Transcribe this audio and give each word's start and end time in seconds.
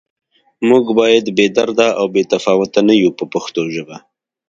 موږ 0.69 0.85
باید 0.99 1.25
بې 1.37 1.47
درده 1.57 1.87
او 1.99 2.05
بې 2.13 2.23
تفاوته 2.31 2.79
نه 2.87 2.93
یو 3.01 3.11
په 3.19 3.25
پښتو 3.33 3.61
ژبه. 3.75 3.97